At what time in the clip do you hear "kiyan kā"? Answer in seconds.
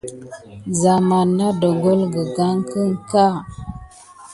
2.69-3.25